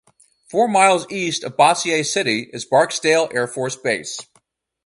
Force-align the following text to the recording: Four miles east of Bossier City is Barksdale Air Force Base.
Four 0.49 0.67
miles 0.67 1.05
east 1.11 1.43
of 1.43 1.55
Bossier 1.57 2.01
City 2.01 2.49
is 2.53 2.65
Barksdale 2.65 3.29
Air 3.31 3.45
Force 3.45 3.75
Base. 3.75 4.19